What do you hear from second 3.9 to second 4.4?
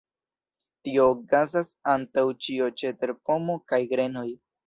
grenoj.